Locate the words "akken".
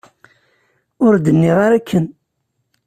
1.79-2.05